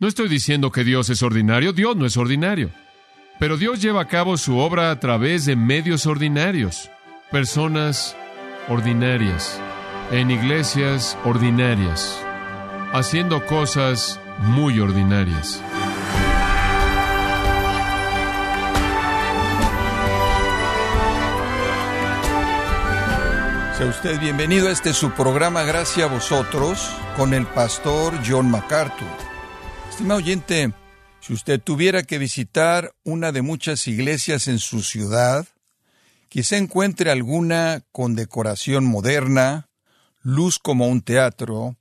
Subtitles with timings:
[0.00, 2.70] No estoy diciendo que Dios es ordinario, Dios no es ordinario.
[3.40, 6.88] Pero Dios lleva a cabo su obra a través de medios ordinarios,
[7.32, 8.16] personas
[8.68, 9.60] ordinarias,
[10.12, 12.16] en iglesias ordinarias,
[12.92, 15.60] haciendo cosas muy ordinarias.
[23.76, 29.37] Sea usted bienvenido a este su programa Gracias a vosotros con el pastor John MacArthur.
[29.98, 30.72] Estimado oyente,
[31.18, 35.44] si usted tuviera que visitar una de muchas iglesias en su ciudad,
[36.28, 39.70] quizá encuentre alguna con decoración moderna,
[40.22, 41.78] luz como un teatro,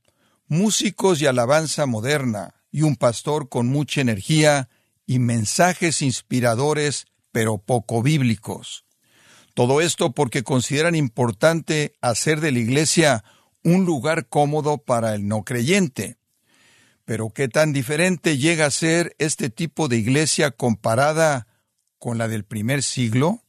[0.47, 4.67] músicos y alabanza moderna, y un pastor con mucha energía
[5.05, 8.85] y mensajes inspiradores pero poco bíblicos.
[9.53, 13.23] Todo esto porque consideran importante hacer de la iglesia
[13.63, 16.17] un lugar cómodo para el no creyente.
[17.07, 21.47] Pero ¿qué tan diferente llega a ser este tipo de iglesia comparada
[21.99, 23.45] con la del primer siglo?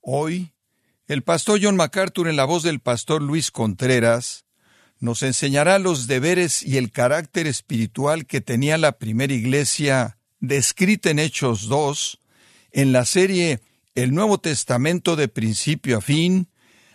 [0.00, 0.54] Hoy,
[1.06, 4.44] el pastor John MacArthur en la voz del pastor Luis Contreras
[4.98, 11.20] nos enseñará los deberes y el carácter espiritual que tenía la primera iglesia descrita en
[11.20, 12.20] Hechos 2
[12.72, 13.60] en la serie
[13.94, 16.48] el Nuevo Testamento de principio a fin,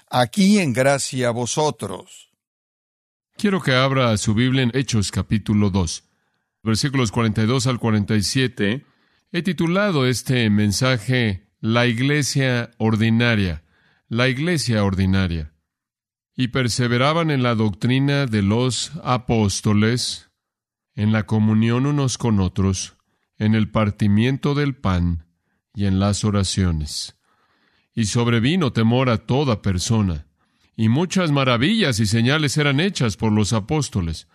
[0.09, 2.28] aquí en gracia a vosotros.
[3.39, 6.03] Quiero que abra su Biblia en Hechos capítulo 2,
[6.61, 8.85] versículos 42 al 47.
[9.31, 13.63] He titulado este mensaje La Iglesia Ordinaria,
[14.09, 15.53] la Iglesia Ordinaria.
[16.35, 20.29] Y perseveraban en la doctrina de los apóstoles,
[20.93, 22.97] en la comunión unos con otros,
[23.37, 25.27] en el partimiento del pan,
[25.73, 27.17] y en las oraciones.
[27.93, 30.27] Y sobrevino temor a toda persona,
[30.79, 34.29] y muchas maravillas y señales eran hechas por los apóstoles.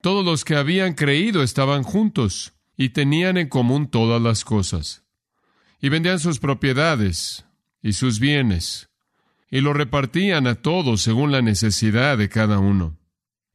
[0.00, 5.04] Todos los que habían creído estaban juntos, y tenían en común todas las cosas.
[5.80, 7.44] Y vendían sus propiedades
[7.80, 8.90] y sus bienes,
[9.52, 12.98] y lo repartían a todos según la necesidad de cada uno.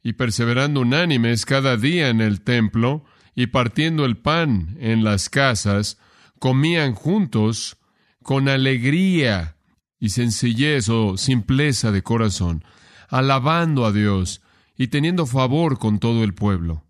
[0.01, 3.03] Y perseverando unánimes cada día en el templo,
[3.35, 5.97] y partiendo el pan en las casas,
[6.39, 7.75] comían juntos
[8.22, 9.57] con alegría
[10.03, 12.65] y sencillez o simpleza de corazón,
[13.07, 14.41] alabando a Dios
[14.75, 16.83] y teniendo favor con todo el pueblo.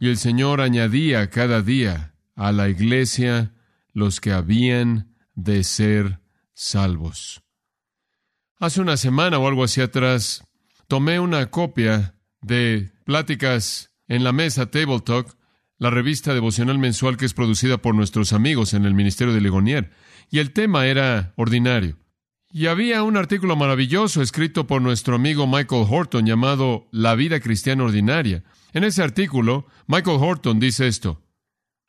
[0.00, 3.52] Y el Señor añadía cada día a la iglesia
[3.92, 6.18] los que habían de ser
[6.52, 7.42] salvos.
[8.58, 10.42] Hace una semana o algo así atrás,
[10.88, 15.38] tomé una copia de Pláticas en la Mesa Table Talk
[15.78, 19.92] la revista devocional mensual que es producida por nuestros amigos en el Ministerio de Ligonier,
[20.28, 21.98] y el tema era ordinario.
[22.50, 27.84] Y había un artículo maravilloso escrito por nuestro amigo Michael Horton llamado La vida cristiana
[27.84, 28.42] ordinaria.
[28.72, 31.22] En ese artículo, Michael Horton dice esto,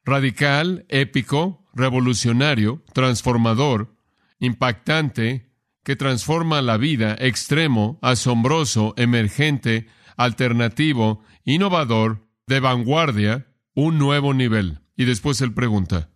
[0.03, 3.95] radical, épico, revolucionario, transformador,
[4.39, 5.49] impactante,
[5.83, 9.87] que transforma la vida, extremo, asombroso, emergente,
[10.17, 14.81] alternativo, innovador, de vanguardia, un nuevo nivel.
[14.97, 16.09] Y después él pregunta,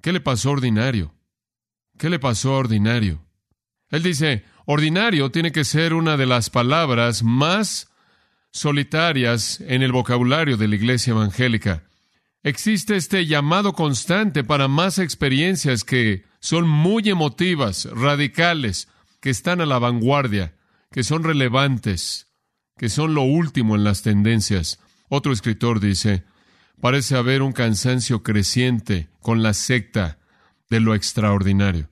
[0.00, 1.12] ¿qué le pasó ordinario?
[1.98, 3.26] ¿Qué le pasó ordinario?
[3.90, 7.90] Él dice, ordinario tiene que ser una de las palabras más
[8.52, 11.84] solitarias en el vocabulario de la iglesia evangélica.
[12.42, 18.88] Existe este llamado constante para más experiencias que son muy emotivas, radicales,
[19.20, 20.54] que están a la vanguardia,
[20.90, 22.28] que son relevantes,
[22.78, 24.78] que son lo último en las tendencias.
[25.10, 26.24] Otro escritor dice,
[26.80, 30.18] parece haber un cansancio creciente con la secta
[30.70, 31.89] de lo extraordinario.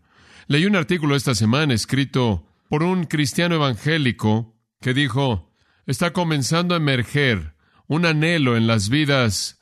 [0.51, 5.53] Leí un artículo esta semana escrito por un cristiano evangélico que dijo,
[5.85, 7.55] está comenzando a emerger
[7.87, 9.61] un anhelo en las vidas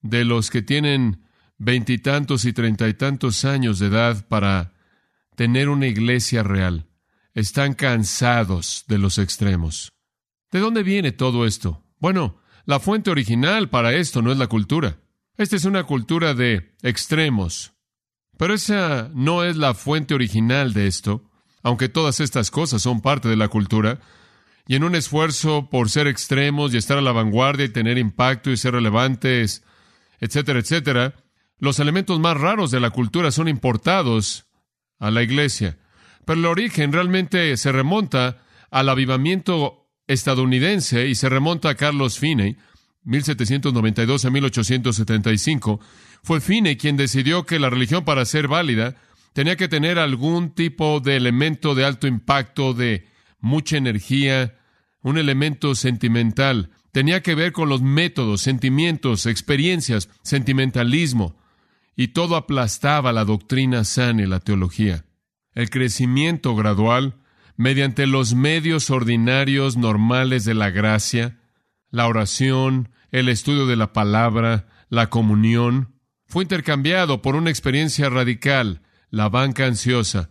[0.00, 1.24] de los que tienen
[1.58, 4.74] veintitantos y treinta y tantos años de edad para
[5.34, 6.86] tener una iglesia real.
[7.34, 9.90] Están cansados de los extremos.
[10.52, 11.84] ¿De dónde viene todo esto?
[11.98, 15.00] Bueno, la fuente original para esto no es la cultura.
[15.36, 17.72] Esta es una cultura de extremos.
[18.38, 21.24] Pero esa no es la fuente original de esto,
[21.62, 24.00] aunque todas estas cosas son parte de la cultura.
[24.66, 28.50] Y en un esfuerzo por ser extremos y estar a la vanguardia y tener impacto
[28.50, 29.64] y ser relevantes,
[30.20, 31.14] etcétera, etcétera,
[31.58, 34.46] los elementos más raros de la cultura son importados
[35.00, 35.78] a la iglesia.
[36.24, 42.56] Pero el origen realmente se remonta al avivamiento estadounidense y se remonta a Carlos Finney,
[43.08, 45.80] 1792 a 1875.
[46.22, 48.96] Fue Finney quien decidió que la religión para ser válida
[49.32, 53.08] tenía que tener algún tipo de elemento de alto impacto, de
[53.40, 54.58] mucha energía,
[55.02, 56.70] un elemento sentimental.
[56.90, 61.36] tenía que ver con los métodos, sentimientos, experiencias, sentimentalismo,
[61.94, 65.04] y todo aplastaba la doctrina sana y la teología.
[65.54, 67.14] El crecimiento gradual,
[67.56, 71.37] mediante los medios ordinarios normales de la gracia,
[71.90, 75.94] la oración, el estudio de la palabra, la comunión,
[76.26, 80.30] fue intercambiado por una experiencia radical, la banca ansiosa,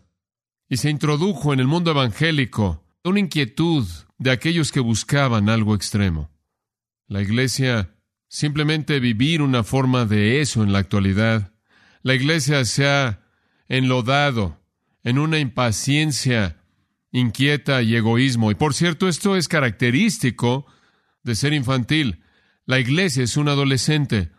[0.69, 3.87] y se introdujo en el mundo evangélico una inquietud
[4.17, 6.29] de aquellos que buscaban algo extremo.
[7.07, 7.95] La Iglesia
[8.27, 11.53] simplemente vivir una forma de eso en la actualidad.
[12.03, 13.21] La Iglesia se ha
[13.69, 14.59] enlodado
[15.03, 16.57] en una impaciencia
[17.11, 18.51] inquieta y egoísmo.
[18.51, 20.65] Y por cierto, esto es característico
[21.27, 22.23] de ser infantil.
[22.65, 24.31] La Iglesia es un adolescente,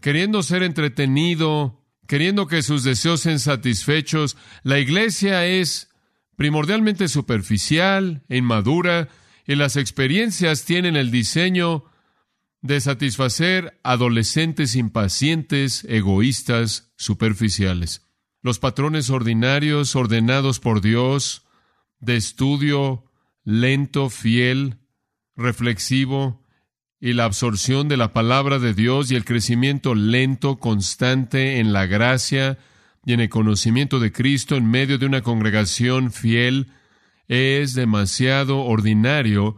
[0.00, 4.36] queriendo ser entretenido, queriendo que sus deseos sean satisfechos.
[4.64, 5.88] La Iglesia es
[6.36, 9.08] primordialmente superficial e inmadura,
[9.46, 11.84] y las experiencias tienen el diseño
[12.60, 18.06] de satisfacer adolescentes impacientes, egoístas, superficiales.
[18.42, 21.46] Los patrones ordinarios ordenados por Dios,
[22.00, 23.04] de estudio
[23.44, 24.78] lento, fiel,
[25.38, 26.42] reflexivo,
[27.00, 31.86] y la absorción de la palabra de Dios y el crecimiento lento, constante en la
[31.86, 32.58] gracia
[33.06, 36.72] y en el conocimiento de Cristo en medio de una congregación fiel
[37.28, 39.56] es demasiado ordinario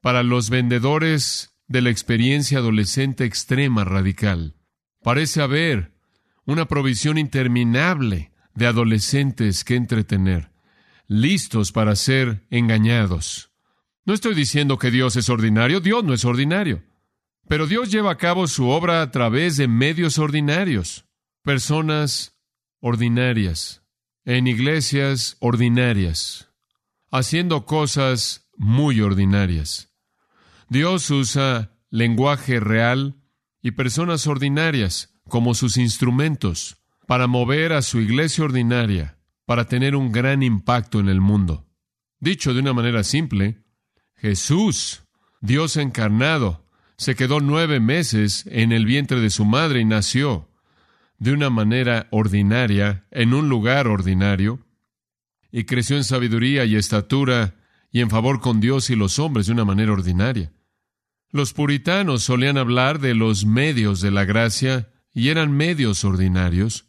[0.00, 4.56] para los vendedores de la experiencia adolescente extrema radical.
[5.02, 5.92] Parece haber
[6.46, 10.50] una provisión interminable de adolescentes que entretener,
[11.06, 13.51] listos para ser engañados.
[14.04, 16.82] No estoy diciendo que Dios es ordinario, Dios no es ordinario,
[17.46, 21.04] pero Dios lleva a cabo su obra a través de medios ordinarios,
[21.42, 22.36] personas
[22.80, 23.82] ordinarias,
[24.24, 26.48] en iglesias ordinarias,
[27.12, 29.92] haciendo cosas muy ordinarias.
[30.68, 33.22] Dios usa lenguaje real
[33.60, 40.10] y personas ordinarias como sus instrumentos para mover a su iglesia ordinaria, para tener un
[40.10, 41.68] gran impacto en el mundo.
[42.18, 43.61] Dicho de una manera simple,
[44.22, 45.02] Jesús,
[45.40, 46.64] Dios encarnado,
[46.96, 50.48] se quedó nueve meses en el vientre de su madre y nació
[51.18, 54.60] de una manera ordinaria, en un lugar ordinario,
[55.50, 57.56] y creció en sabiduría y estatura
[57.90, 60.52] y en favor con Dios y los hombres de una manera ordinaria.
[61.32, 66.84] Los puritanos solían hablar de los medios de la gracia y eran medios ordinarios.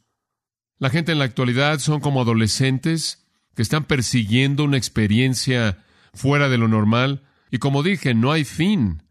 [0.77, 3.25] La gente en la actualidad son como adolescentes
[3.55, 9.03] que están persiguiendo una experiencia fuera de lo normal y como dije, no hay fin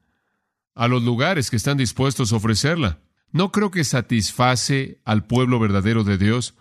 [0.75, 2.99] a los lugares que están dispuestos a ofrecerla.
[3.31, 6.55] No creo que satisface al pueblo verdadero de Dios.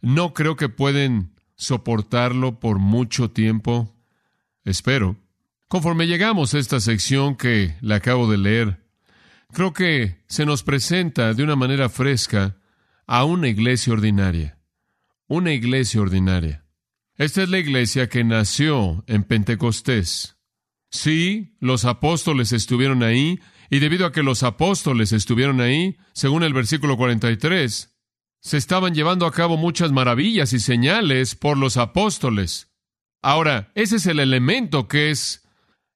[0.00, 3.94] No creo que pueden soportarlo por mucho tiempo.
[4.64, 5.16] Espero.
[5.68, 8.86] Conforme llegamos a esta sección que le acabo de leer,
[9.52, 12.56] creo que se nos presenta de una manera fresca
[13.06, 14.58] a una iglesia ordinaria.
[15.26, 16.64] Una iglesia ordinaria.
[17.20, 20.38] Esta es la iglesia que nació en Pentecostés.
[20.88, 26.54] Sí, los apóstoles estuvieron ahí, y debido a que los apóstoles estuvieron ahí, según el
[26.54, 27.94] versículo 43,
[28.40, 32.72] se estaban llevando a cabo muchas maravillas y señales por los apóstoles.
[33.20, 35.46] Ahora, ese es el elemento que es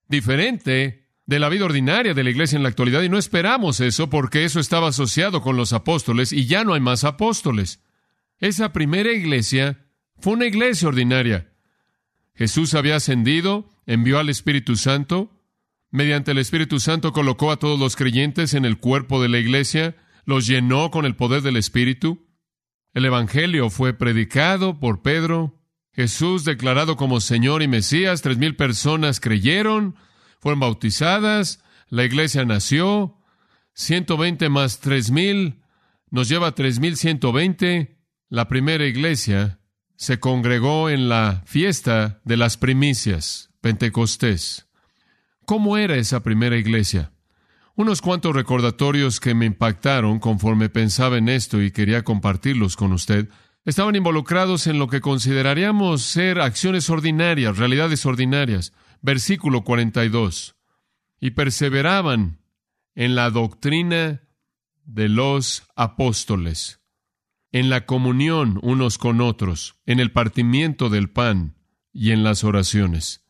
[0.07, 4.11] diferente de la vida ordinaria de la iglesia en la actualidad y no esperamos eso
[4.11, 7.83] porque eso estaba asociado con los apóstoles y ya no hay más apóstoles.
[8.37, 9.84] Esa primera iglesia
[10.19, 11.51] fue una iglesia ordinaria.
[12.33, 15.31] Jesús había ascendido, envió al Espíritu Santo,
[15.91, 19.95] mediante el Espíritu Santo colocó a todos los creyentes en el cuerpo de la iglesia,
[20.25, 22.27] los llenó con el poder del Espíritu.
[22.93, 25.61] El Evangelio fue predicado por Pedro,
[25.93, 29.95] Jesús declarado como Señor y Mesías, tres mil personas creyeron,
[30.39, 33.17] fueron bautizadas, la iglesia nació,
[33.75, 35.61] 120 más tres mil
[36.09, 37.99] nos lleva a tres mil ciento veinte.
[38.29, 39.59] La primera iglesia
[39.97, 44.67] se congregó en la fiesta de las primicias, Pentecostés.
[45.45, 47.11] ¿Cómo era esa primera iglesia?
[47.75, 53.29] Unos cuantos recordatorios que me impactaron conforme pensaba en esto y quería compartirlos con usted,
[53.65, 58.73] estaban involucrados en lo que consideraríamos ser acciones ordinarias, realidades ordinarias.
[59.01, 60.55] Versículo 42.
[61.19, 62.39] Y perseveraban
[62.95, 64.21] en la doctrina
[64.85, 66.79] de los apóstoles,
[67.55, 71.55] en la comunión unos con otros, en el partimiento del pan
[71.93, 73.25] y en las oraciones.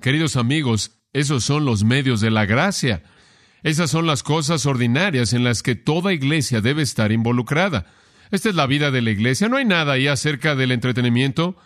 [0.00, 3.02] Queridos amigos, esos son los medios de la gracia.
[3.64, 7.86] Esas son las cosas ordinarias en las que toda iglesia debe estar involucrada.
[8.30, 9.48] Esta es la vida de la iglesia.
[9.48, 11.56] No hay nada ahí acerca del entretenimiento.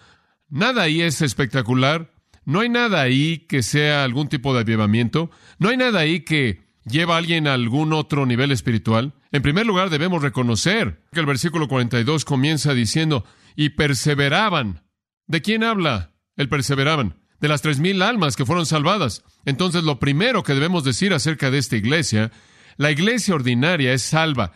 [0.48, 2.10] Nada ahí es espectacular.
[2.46, 5.30] No hay nada ahí que sea algún tipo de avivamiento.
[5.58, 9.12] No hay nada ahí que lleva a alguien a algún otro nivel espiritual.
[9.30, 13.24] En primer lugar, debemos reconocer que el versículo 42 comienza diciendo,
[13.56, 14.84] y perseveraban.
[15.26, 16.12] ¿De quién habla?
[16.36, 17.16] El perseveraban.
[17.40, 19.24] De las tres mil almas que fueron salvadas.
[19.44, 22.30] Entonces, lo primero que debemos decir acerca de esta iglesia,
[22.76, 24.52] la iglesia ordinaria es salva.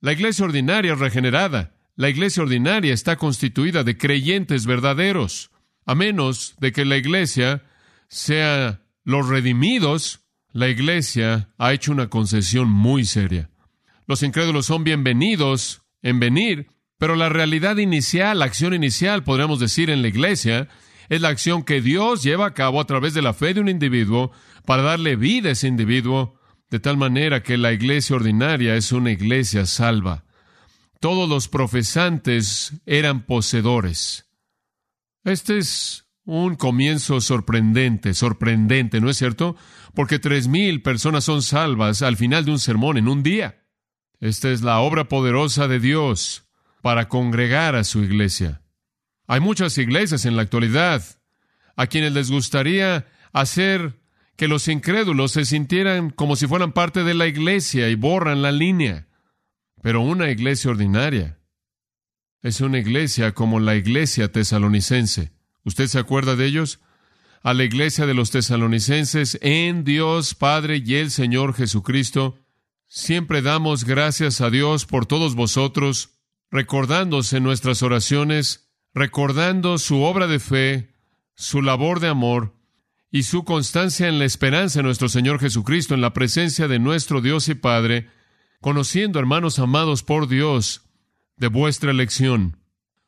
[0.00, 1.74] La iglesia ordinaria es regenerada.
[1.96, 5.50] La iglesia ordinaria está constituida de creyentes verdaderos.
[5.84, 7.64] A menos de que la iglesia
[8.08, 10.20] sea los redimidos,
[10.52, 13.50] la iglesia ha hecho una concesión muy seria.
[14.06, 19.90] Los incrédulos son bienvenidos en venir, pero la realidad inicial, la acción inicial, podríamos decir,
[19.90, 20.68] en la iglesia,
[21.08, 23.68] es la acción que Dios lleva a cabo a través de la fe de un
[23.68, 24.30] individuo
[24.64, 26.38] para darle vida a ese individuo,
[26.70, 30.24] de tal manera que la iglesia ordinaria es una iglesia salva.
[31.00, 34.30] Todos los profesantes eran poseedores.
[35.24, 39.56] Este es un comienzo sorprendente, sorprendente, ¿no es cierto?
[39.94, 43.65] Porque tres mil personas son salvas al final de un sermón en un día.
[44.20, 46.44] Esta es la obra poderosa de Dios
[46.82, 48.62] para congregar a su iglesia.
[49.26, 51.02] Hay muchas iglesias en la actualidad
[51.76, 54.00] a quienes les gustaría hacer
[54.36, 58.52] que los incrédulos se sintieran como si fueran parte de la iglesia y borran la
[58.52, 59.08] línea.
[59.82, 61.38] Pero una iglesia ordinaria
[62.42, 65.32] es una iglesia como la iglesia tesalonicense.
[65.64, 66.80] ¿Usted se acuerda de ellos?
[67.42, 72.38] A la iglesia de los tesalonicenses en Dios Padre y el Señor Jesucristo
[72.88, 76.10] Siempre damos gracias a Dios por todos vosotros,
[76.50, 80.94] recordándose nuestras oraciones, recordando su obra de fe,
[81.34, 82.54] su labor de amor
[83.10, 87.20] y su constancia en la esperanza de nuestro Señor Jesucristo en la presencia de nuestro
[87.20, 88.08] Dios y Padre,
[88.60, 90.82] conociendo, hermanos amados por Dios,
[91.36, 92.56] de vuestra elección,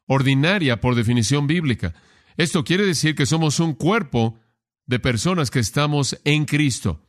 [0.07, 1.95] ordinaria por definición bíblica.
[2.37, 4.39] Esto quiere decir que somos un cuerpo
[4.87, 7.01] de personas que estamos en Cristo.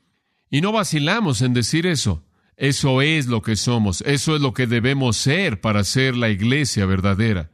[0.49, 2.23] Y no vacilamos en decir eso.
[2.59, 6.85] Eso es lo que somos, eso es lo que debemos ser para ser la iglesia
[6.85, 7.51] verdadera.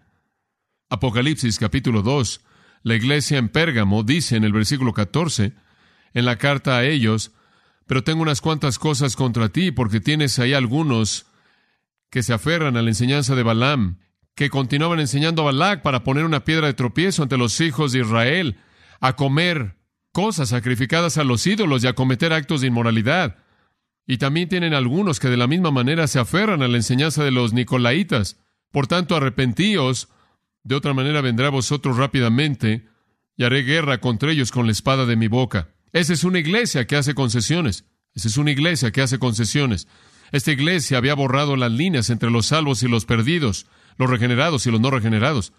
[0.89, 2.41] Apocalipsis capítulo 2,
[2.81, 5.53] la iglesia en Pérgamo dice en el versículo 14,
[6.15, 7.33] en la carta a ellos,
[7.85, 11.27] pero tengo unas cuantas cosas contra ti porque tienes ahí algunos
[12.09, 13.99] que se aferran a la enseñanza de Balaam,
[14.33, 17.99] que continuaban enseñando a Balac para poner una piedra de tropiezo ante los hijos de
[17.99, 18.57] Israel,
[19.01, 19.77] a comer
[20.11, 23.44] cosas sacrificadas a los ídolos y a cometer actos de inmoralidad.
[24.07, 27.31] Y también tienen algunos que de la misma manera se aferran a la enseñanza de
[27.31, 28.39] los Nicolaitas.
[28.71, 30.09] Por tanto, arrepentíos,
[30.63, 32.87] de otra manera vendrá a vosotros rápidamente,
[33.37, 35.69] y haré guerra contra ellos con la espada de mi boca.
[35.91, 37.85] Esa es una iglesia que hace concesiones.
[38.13, 39.87] Esa es una iglesia que hace concesiones.
[40.31, 44.71] Esta iglesia había borrado las líneas entre los salvos y los perdidos, los regenerados y
[44.71, 45.53] los no regenerados.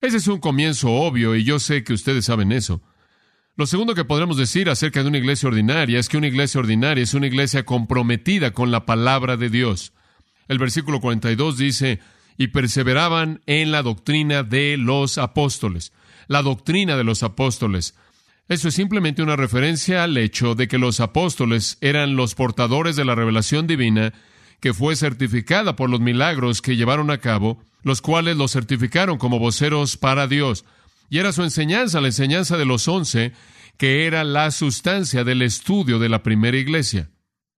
[0.00, 2.82] Ese es un comienzo obvio y yo sé que ustedes saben eso.
[3.60, 7.04] Lo segundo que podremos decir acerca de una iglesia ordinaria es que una iglesia ordinaria
[7.04, 9.92] es una iglesia comprometida con la palabra de Dios.
[10.48, 12.00] El versículo 42 dice,
[12.38, 15.92] y perseveraban en la doctrina de los apóstoles.
[16.26, 17.94] La doctrina de los apóstoles.
[18.48, 23.04] Eso es simplemente una referencia al hecho de que los apóstoles eran los portadores de
[23.04, 24.14] la revelación divina
[24.60, 29.38] que fue certificada por los milagros que llevaron a cabo, los cuales los certificaron como
[29.38, 30.64] voceros para Dios.
[31.10, 33.32] Y era su enseñanza, la enseñanza de los once,
[33.76, 37.10] que era la sustancia del estudio de la primera iglesia.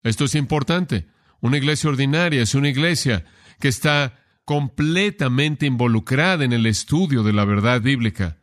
[0.03, 1.07] Esto es importante.
[1.41, 3.25] Una iglesia ordinaria es una iglesia
[3.61, 8.39] que está completamente involucrada en el estudio de la verdad bíblica.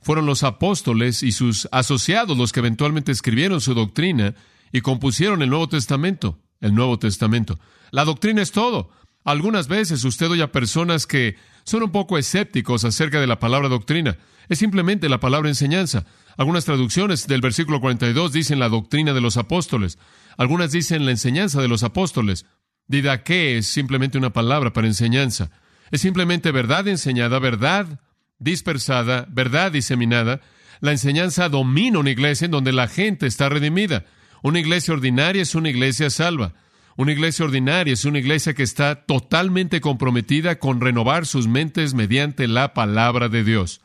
[0.00, 4.34] Fueron los apóstoles y sus asociados los que eventualmente escribieron su doctrina
[4.72, 6.40] y compusieron el Nuevo Testamento.
[6.60, 7.58] El Nuevo Testamento.
[7.90, 8.90] La doctrina es todo.
[9.24, 13.68] Algunas veces usted oye a personas que son un poco escépticos acerca de la palabra
[13.68, 14.16] doctrina.
[14.48, 16.04] Es simplemente la palabra enseñanza.
[16.36, 19.98] Algunas traducciones del versículo 42 dicen la doctrina de los apóstoles.
[20.36, 22.46] Algunas dicen la enseñanza de los apóstoles.
[22.86, 25.50] Didaqué es simplemente una palabra para enseñanza.
[25.90, 28.00] Es simplemente verdad enseñada, verdad
[28.38, 30.40] dispersada, verdad diseminada.
[30.80, 34.04] La enseñanza domina una iglesia en donde la gente está redimida.
[34.42, 36.52] Una iglesia ordinaria es una iglesia salva.
[36.96, 42.46] Una iglesia ordinaria es una iglesia que está totalmente comprometida con renovar sus mentes mediante
[42.46, 43.80] la palabra de Dios.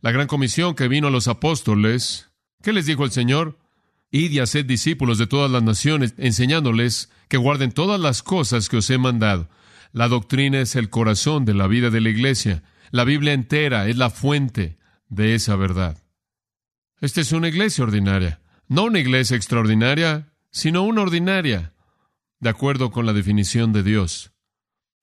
[0.00, 2.30] La gran comisión que vino a los apóstoles,
[2.62, 3.58] ¿qué les dijo el Señor?
[4.10, 8.78] Id y haced discípulos de todas las naciones, enseñándoles que guarden todas las cosas que
[8.78, 9.50] os he mandado.
[9.92, 12.62] La doctrina es el corazón de la vida de la iglesia.
[12.90, 14.78] La Biblia entera es la fuente
[15.08, 16.02] de esa verdad.
[17.02, 21.74] Esta es una iglesia ordinaria, no una iglesia extraordinaria, sino una ordinaria
[22.40, 24.32] de acuerdo con la definición de Dios.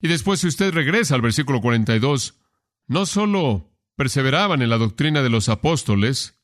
[0.00, 2.40] Y después, si usted regresa al versículo 42,
[2.86, 6.38] no solo perseveraban en la doctrina de los apóstoles,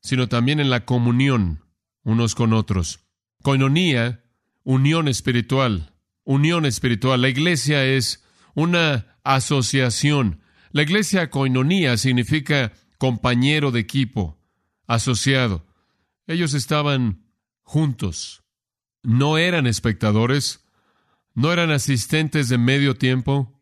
[0.00, 1.64] sino también en la comunión
[2.02, 3.00] unos con otros.
[3.42, 4.22] Coinonía,
[4.62, 7.22] unión espiritual, unión espiritual.
[7.22, 8.22] La iglesia es
[8.54, 10.42] una asociación.
[10.70, 14.38] La iglesia coinonía significa compañero de equipo,
[14.86, 15.66] asociado.
[16.26, 17.24] Ellos estaban
[17.62, 18.43] juntos.
[19.04, 20.64] No eran espectadores,
[21.34, 23.60] no eran asistentes de medio tiempo.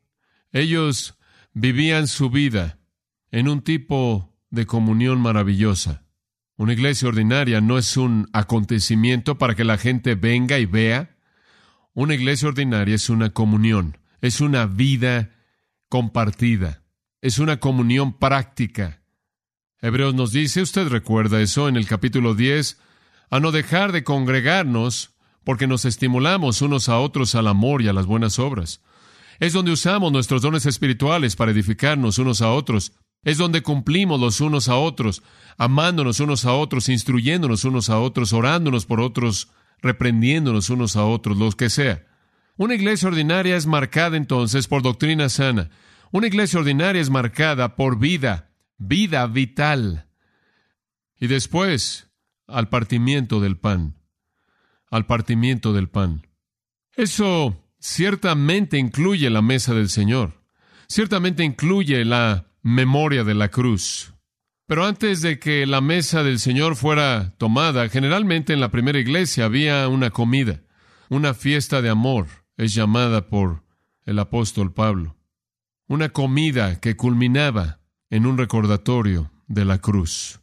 [0.52, 1.18] Ellos
[1.52, 2.78] vivían su vida
[3.32, 6.04] en un tipo de comunión maravillosa.
[6.56, 11.16] Una iglesia ordinaria no es un acontecimiento para que la gente venga y vea.
[11.92, 15.30] Una iglesia ordinaria es una comunión, es una vida
[15.88, 16.82] compartida,
[17.20, 19.02] es una comunión práctica.
[19.80, 22.78] Hebreos nos dice, usted recuerda eso en el capítulo 10,
[23.30, 25.12] a no dejar de congregarnos
[25.44, 28.80] porque nos estimulamos unos a otros al amor y a las buenas obras.
[29.40, 32.92] Es donde usamos nuestros dones espirituales para edificarnos unos a otros.
[33.25, 35.22] Es donde cumplimos los unos a otros,
[35.58, 39.49] amándonos unos a otros, instruyéndonos unos a otros, orándonos por otros,
[39.80, 42.06] reprendiéndonos unos a otros, lo que sea.
[42.56, 45.70] Una iglesia ordinaria es marcada entonces por doctrina sana.
[46.11, 50.06] Una iglesia ordinaria es marcada por vida, vida vital.
[51.18, 52.11] Y después,
[52.46, 54.01] al partimiento del pan.
[54.92, 56.26] Al partimiento del pan.
[56.94, 60.44] Eso ciertamente incluye la mesa del Señor.
[60.87, 64.12] Ciertamente incluye la memoria de la cruz.
[64.66, 69.46] Pero antes de que la mesa del Señor fuera tomada, generalmente en la primera iglesia
[69.46, 70.61] había una comida,
[71.08, 73.64] una fiesta de amor, es llamada por
[74.04, 75.16] el apóstol Pablo.
[75.88, 77.80] Una comida que culminaba
[78.11, 80.40] en un recordatorio de la cruz.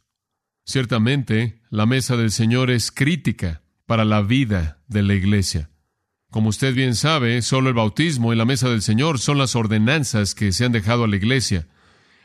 [0.64, 5.68] Ciertamente, la mesa del Señor es crítica para la vida de la iglesia.
[6.30, 10.36] Como usted bien sabe, solo el bautismo y la mesa del Señor son las ordenanzas
[10.36, 11.66] que se han dejado a la iglesia.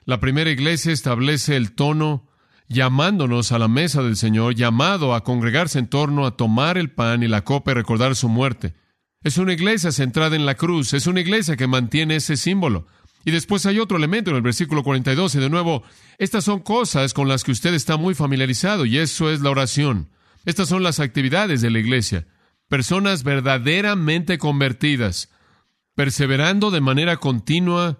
[0.06, 2.30] La primera iglesia establece el tono
[2.68, 7.24] llamándonos a la mesa del Señor, llamado a congregarse en torno a tomar el pan
[7.24, 8.76] y la copa y recordar su muerte.
[9.24, 12.86] Es una iglesia centrada en la cruz, es una iglesia que mantiene ese símbolo.
[13.26, 15.82] Y después hay otro elemento en el versículo 42, y de nuevo,
[16.20, 20.12] estas son cosas con las que usted está muy familiarizado, y eso es la oración.
[20.46, 22.28] Estas son las actividades de la iglesia.
[22.68, 25.30] Personas verdaderamente convertidas,
[25.96, 28.00] perseverando de manera continua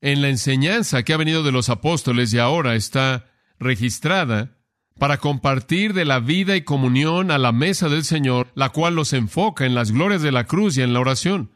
[0.00, 3.26] en la enseñanza que ha venido de los apóstoles y ahora está
[3.58, 4.56] registrada
[4.98, 9.12] para compartir de la vida y comunión a la mesa del Señor, la cual los
[9.12, 11.52] enfoca en las glorias de la cruz y en la oración.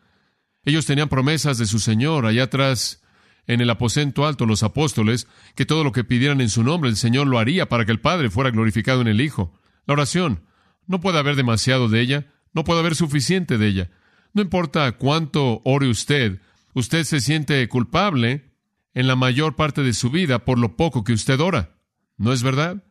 [0.64, 3.02] Ellos tenían promesas de su Señor allá atrás
[3.46, 6.96] en el aposento alto los apóstoles, que todo lo que pidieran en su nombre el
[6.96, 9.52] Señor lo haría para que el Padre fuera glorificado en el Hijo.
[9.86, 10.42] La oración,
[10.86, 13.90] no puede haber demasiado de ella, no puede haber suficiente de ella.
[14.32, 16.40] No importa cuánto ore usted,
[16.74, 18.52] usted se siente culpable
[18.94, 21.76] en la mayor parte de su vida por lo poco que usted ora.
[22.16, 22.82] ¿No es verdad?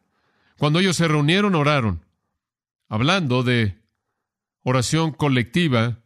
[0.57, 2.05] Cuando ellos se reunieron, oraron,
[2.87, 3.77] hablando de
[4.63, 5.99] oración colectiva,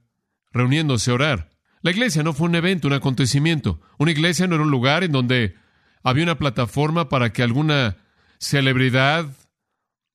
[0.51, 1.49] reuniéndose a orar.
[1.81, 3.79] La iglesia no fue un evento, un acontecimiento.
[3.97, 5.55] Una iglesia no era un lugar en donde
[6.03, 7.97] había una plataforma para que alguna
[8.39, 9.27] celebridad,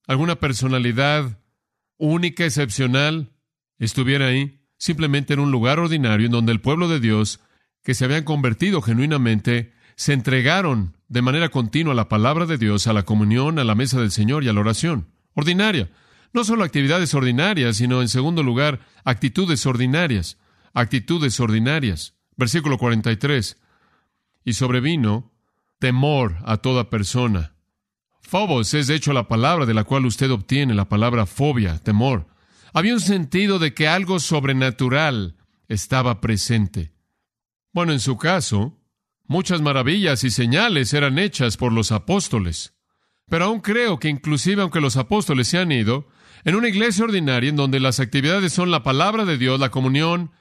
[0.07, 1.39] alguna personalidad
[1.97, 3.33] única, excepcional,
[3.79, 4.61] estuviera ahí.
[4.77, 7.41] Simplemente era un lugar ordinario en donde el pueblo de Dios
[7.85, 12.87] que se habían convertido genuinamente, se entregaron de manera continua a la palabra de Dios,
[12.87, 15.09] a la comunión, a la mesa del Señor y a la oración.
[15.35, 15.91] Ordinaria.
[16.33, 20.39] No solo actividades ordinarias, sino en segundo lugar, actitudes ordinarias.
[20.73, 22.15] Actitudes ordinarias.
[22.37, 23.59] Versículo 43.
[24.45, 25.33] Y sobrevino
[25.79, 27.54] temor a toda persona.
[28.27, 32.27] Phobos es de hecho la palabra de la cual usted obtiene la palabra fobia, temor.
[32.73, 35.37] Había un sentido de que algo sobrenatural
[35.69, 36.93] estaba presente.
[37.73, 38.81] Bueno, en su caso,
[39.27, 42.75] muchas maravillas y señales eran hechas por los apóstoles.
[43.29, 46.09] Pero aún creo que inclusive aunque los apóstoles se han ido,
[46.45, 50.33] en una iglesia ordinaria en donde las actividades son la palabra de Dios, la comunión,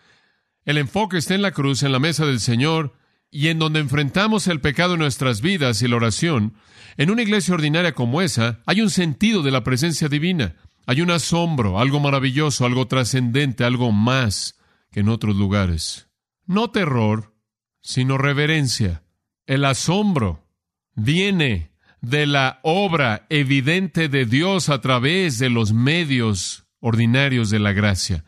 [0.65, 2.93] el enfoque está en la cruz, en la mesa del Señor,
[3.33, 6.53] y en donde enfrentamos el pecado en nuestras vidas y la oración,
[6.97, 11.09] en una iglesia ordinaria como esa, hay un sentido de la presencia divina, hay un
[11.09, 14.59] asombro, algo maravilloso, algo trascendente, algo más
[14.91, 16.09] que en otros lugares.
[16.45, 17.33] No terror,
[17.81, 19.01] sino reverencia.
[19.47, 20.45] El asombro
[20.93, 27.73] viene de la obra evidente de Dios a través de los medios ordinarios de la
[27.73, 28.25] gracia.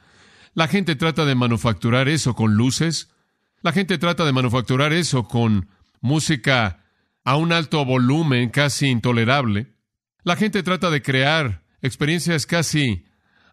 [0.55, 3.11] La gente trata de manufacturar eso con luces,
[3.65, 6.85] la gente trata de manufacturar eso con música
[7.23, 9.73] a un alto volumen casi intolerable.
[10.21, 13.05] La gente trata de crear experiencias casi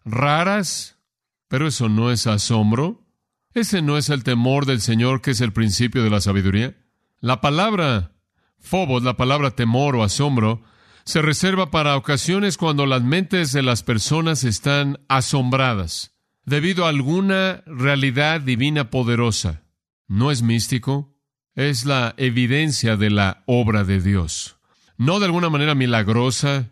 [0.05, 0.99] raras,
[1.47, 3.07] pero eso no es asombro.
[3.55, 6.77] ¿Ese no es el temor del Señor que es el principio de la sabiduría?
[7.19, 8.11] La palabra
[8.59, 10.61] phobos, la palabra temor o asombro,
[11.05, 16.13] se reserva para ocasiones cuando las mentes de las personas están asombradas
[16.45, 19.62] debido a alguna realidad divina poderosa.
[20.07, 21.15] No es místico,
[21.55, 24.57] es la evidencia de la obra de Dios.
[24.97, 26.71] No de alguna manera milagrosa,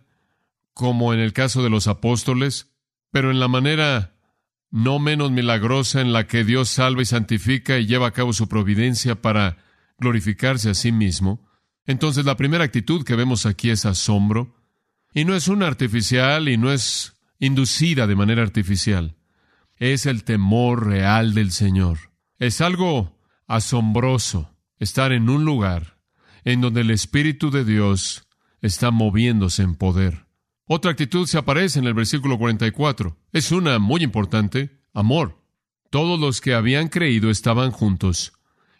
[0.74, 2.72] como en el caso de los apóstoles,
[3.12, 4.13] pero en la manera
[4.70, 8.48] no menos milagrosa en la que Dios salva y santifica y lleva a cabo su
[8.48, 9.58] providencia para
[9.98, 11.48] glorificarse a sí mismo.
[11.86, 14.56] Entonces la primera actitud que vemos aquí es asombro,
[15.13, 19.15] y no es una artificial y no es inducida de manera artificial,
[19.78, 21.98] es el temor real del Señor.
[22.39, 23.21] Es algo
[23.56, 25.98] asombroso estar en un lugar
[26.44, 28.28] en donde el Espíritu de Dios
[28.62, 30.26] está moviéndose en poder.
[30.66, 33.18] Otra actitud se aparece en el versículo 44.
[33.34, 35.44] Es una muy importante, amor.
[35.90, 38.34] Todos los que habían creído estaban juntos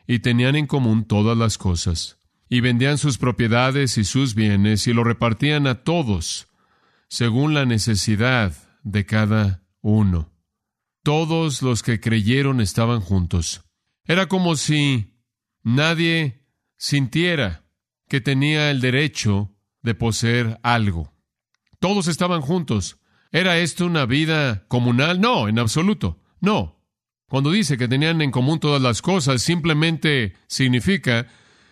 [0.08, 2.18] y tenían en común todas las cosas,
[2.50, 6.48] y vendían sus propiedades y sus bienes y lo repartían a todos,
[7.08, 10.32] según la necesidad de cada uno.
[11.04, 13.64] Todos los que creyeron estaban juntos.
[14.12, 15.16] Era como si
[15.64, 16.44] nadie
[16.76, 17.64] sintiera
[18.10, 21.14] que tenía el derecho de poseer algo.
[21.80, 23.00] Todos estaban juntos.
[23.32, 25.22] ¿Era esto una vida comunal?
[25.22, 26.20] No, en absoluto.
[26.42, 26.84] No.
[27.30, 31.28] Cuando dice que tenían en común todas las cosas, simplemente significa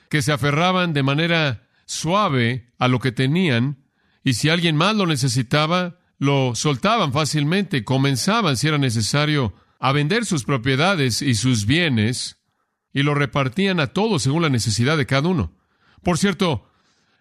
[0.09, 3.83] que se aferraban de manera suave a lo que tenían,
[4.23, 10.25] y si alguien más lo necesitaba, lo soltaban fácilmente, comenzaban, si era necesario, a vender
[10.25, 12.37] sus propiedades y sus bienes,
[12.93, 15.55] y lo repartían a todos según la necesidad de cada uno.
[16.03, 16.69] Por cierto,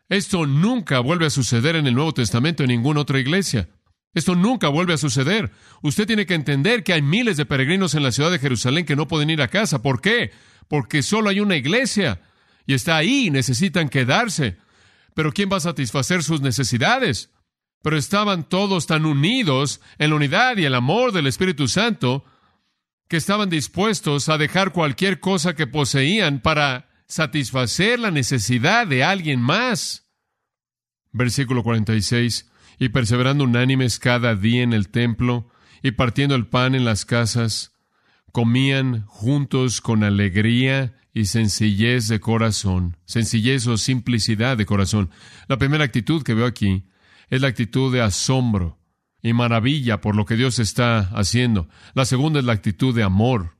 [0.09, 3.69] esto nunca vuelve a suceder en el Nuevo Testamento en ninguna otra iglesia.
[4.15, 5.53] Esto nunca vuelve a suceder.
[5.83, 8.97] Usted tiene que entender que hay miles de peregrinos en la ciudad de Jerusalén que
[8.97, 9.83] no pueden ir a casa.
[9.83, 10.33] ¿Por qué?
[10.67, 12.21] Porque solo hay una iglesia
[12.67, 14.57] y está ahí y necesitan quedarse.
[15.15, 17.31] Pero ¿quién va a satisfacer sus necesidades?
[17.83, 22.25] Pero estaban todos tan unidos en la unidad y el amor del Espíritu Santo
[23.09, 29.41] que estaban dispuestos a dejar cualquier cosa que poseían para satisfacer la necesidad de alguien
[29.41, 30.07] más.
[31.11, 32.51] Versículo 46.
[32.79, 35.49] Y perseverando unánimes cada día en el templo
[35.83, 37.73] y partiendo el pan en las casas,
[38.33, 45.11] comían juntos con alegría y sencillez de corazón, sencillez o simplicidad de corazón.
[45.49, 46.85] La primera actitud que veo aquí
[47.31, 48.78] es la actitud de asombro
[49.29, 51.69] y maravilla por lo que Dios está haciendo.
[51.95, 53.57] La segunda es la actitud de amor.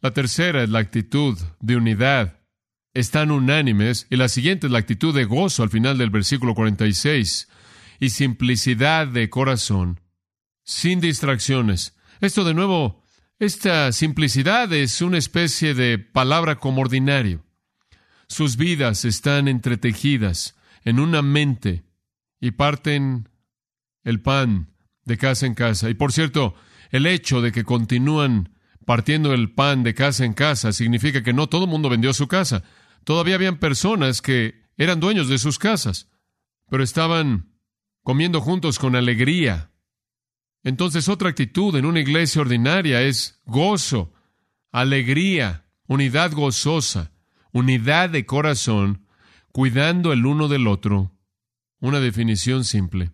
[0.00, 2.42] La tercera es la actitud de unidad
[2.94, 7.48] están unánimes y la siguiente es la actitud de gozo al final del versículo 46
[8.00, 10.00] y simplicidad de corazón,
[10.64, 11.96] sin distracciones.
[12.20, 13.02] Esto de nuevo,
[13.38, 17.44] esta simplicidad es una especie de palabra como ordinario.
[18.28, 21.84] Sus vidas están entretejidas en una mente
[22.40, 23.28] y parten
[24.04, 24.71] el pan
[25.04, 25.90] de casa en casa.
[25.90, 26.54] Y por cierto,
[26.90, 28.50] el hecho de que continúan
[28.84, 32.28] partiendo el pan de casa en casa significa que no todo el mundo vendió su
[32.28, 32.62] casa.
[33.04, 36.08] Todavía habían personas que eran dueños de sus casas,
[36.68, 37.52] pero estaban
[38.02, 39.70] comiendo juntos con alegría.
[40.64, 44.12] Entonces otra actitud en una iglesia ordinaria es gozo,
[44.70, 47.12] alegría, unidad gozosa,
[47.52, 49.06] unidad de corazón,
[49.50, 51.12] cuidando el uno del otro.
[51.80, 53.10] Una definición simple.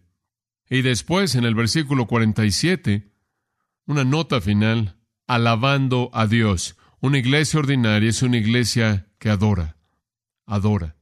[0.70, 3.11] Y después, en el versículo 47,
[3.87, 6.76] una nota final, alabando a Dios.
[7.00, 9.78] Una iglesia ordinaria es una iglesia que adora
[10.48, 10.96] adora.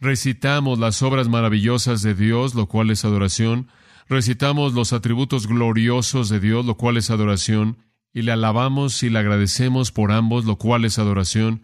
[0.00, 3.68] Recitamos las obras maravillosas de Dios, lo cual es adoración.
[4.08, 7.78] Recitamos los atributos gloriosos de Dios, lo cual es adoración.
[8.12, 11.62] Y le alabamos y le agradecemos por ambos, lo cual es adoración.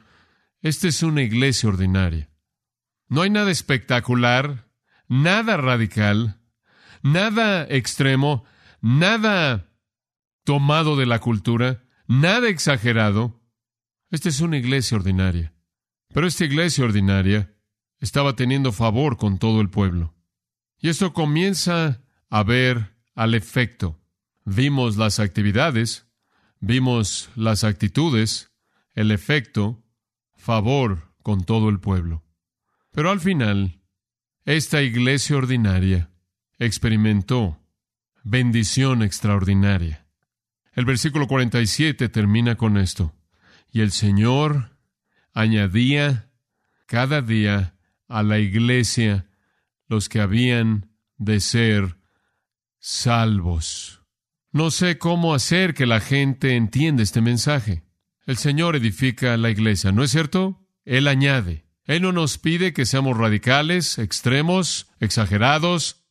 [0.62, 2.28] Esta es una iglesia ordinaria.
[3.08, 4.68] No hay nada espectacular,
[5.08, 6.35] nada radical,
[7.12, 8.44] nada extremo,
[8.80, 9.72] nada
[10.44, 13.40] tomado de la cultura, nada exagerado.
[14.10, 15.54] Esta es una iglesia ordinaria.
[16.12, 17.54] Pero esta iglesia ordinaria
[18.00, 20.14] estaba teniendo favor con todo el pueblo.
[20.78, 24.00] Y esto comienza a ver al efecto.
[24.44, 26.06] Vimos las actividades,
[26.60, 28.52] vimos las actitudes,
[28.94, 29.84] el efecto,
[30.34, 32.24] favor con todo el pueblo.
[32.92, 33.80] Pero al final,
[34.44, 36.10] esta iglesia ordinaria
[36.58, 37.60] experimentó
[38.22, 40.06] bendición extraordinaria.
[40.72, 43.14] El versículo 47 termina con esto.
[43.70, 44.76] Y el Señor
[45.32, 46.30] añadía
[46.86, 47.74] cada día
[48.08, 49.26] a la iglesia
[49.88, 51.96] los que habían de ser
[52.78, 54.02] salvos.
[54.52, 57.82] No sé cómo hacer que la gente entienda este mensaje.
[58.26, 60.66] El Señor edifica la iglesia, ¿no es cierto?
[60.84, 61.66] Él añade.
[61.84, 66.05] Él no nos pide que seamos radicales, extremos, exagerados,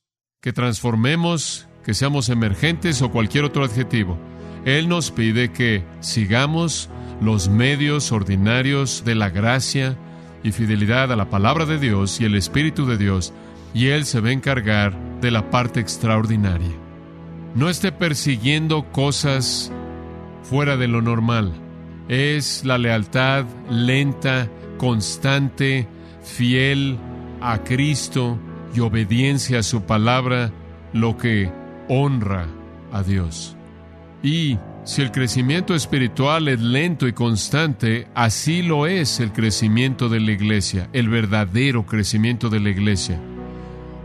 [0.45, 4.15] que transformemos, que seamos emergentes o cualquier otro adjetivo.
[4.63, 6.88] Él nos pide que sigamos
[7.19, 9.97] los medios ordinarios de la gracia
[10.43, 13.34] y fidelidad a la palabra de Dios y el Espíritu de Dios,
[13.73, 16.75] y Él se va a encargar de la parte extraordinaria.
[17.55, 19.71] No esté persiguiendo cosas
[20.43, 21.53] fuera de lo normal.
[22.08, 25.88] Es la lealtad lenta, constante,
[26.21, 26.99] fiel
[27.41, 28.38] a Cristo
[28.75, 30.51] y obediencia a su palabra
[30.93, 31.51] lo que
[31.88, 32.47] honra
[32.91, 33.55] a Dios.
[34.21, 40.19] Y si el crecimiento espiritual es lento y constante, así lo es el crecimiento de
[40.19, 43.19] la iglesia, el verdadero crecimiento de la iglesia.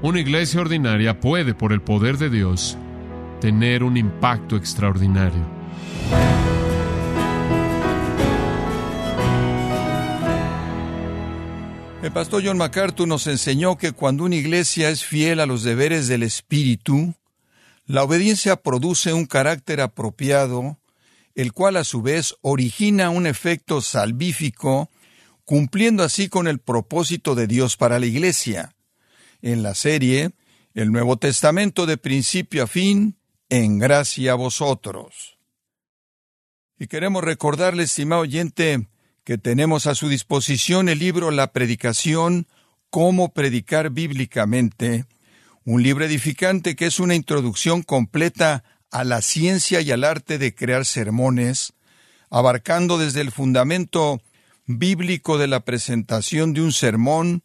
[0.02, 2.78] Una iglesia ordinaria puede, por el poder de Dios,
[3.40, 5.44] tener un impacto extraordinario.
[12.02, 16.08] El pastor John MacArthur nos enseñó que cuando una iglesia es fiel a los deberes
[16.08, 17.14] del Espíritu,
[17.84, 20.78] la obediencia produce un carácter apropiado,
[21.34, 24.88] el cual a su vez origina un efecto salvífico,
[25.44, 28.74] cumpliendo así con el propósito de Dios para la iglesia.
[29.42, 30.30] En la serie,
[30.72, 33.18] el Nuevo Testamento de principio a fin,
[33.50, 35.36] en gracia a vosotros.
[36.78, 38.88] Y queremos recordarle, estimado oyente,
[39.30, 42.48] que tenemos a su disposición el libro La Predicación,
[42.90, 45.04] Cómo Predicar Bíblicamente,
[45.64, 50.52] un libro edificante que es una introducción completa a la ciencia y al arte de
[50.52, 51.74] crear sermones,
[52.28, 54.20] abarcando desde el fundamento
[54.66, 57.44] bíblico de la presentación de un sermón,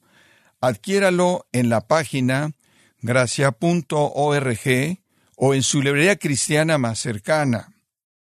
[0.62, 2.54] adquiéralo en la página
[3.04, 4.60] gracia.org
[5.36, 7.76] o en su librería cristiana más cercana.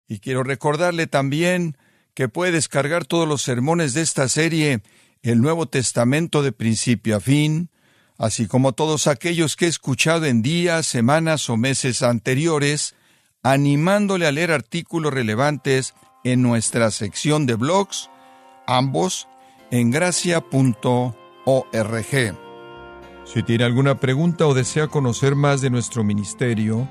[0.07, 1.79] Y quiero recordarle también
[2.19, 4.83] que puede descargar todos los sermones de esta serie,
[5.23, 7.71] el Nuevo Testamento de principio a fin,
[8.19, 12.97] así como todos aquellos que he escuchado en días, semanas o meses anteriores,
[13.45, 18.11] animándole a leer artículos relevantes en nuestra sección de blogs,
[18.67, 19.29] ambos
[19.71, 21.15] en gracia.org.
[23.33, 26.89] Si tiene alguna pregunta o desea conocer más de nuestro ministerio,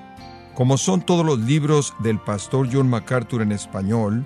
[0.55, 4.25] como son todos los libros del pastor John MacArthur en español,